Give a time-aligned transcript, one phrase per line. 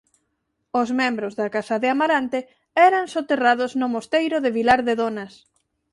[0.81, 2.39] Os membros da Casa de Amarante
[2.89, 5.33] eran soterrados no mosteiro de Vilar de Donas.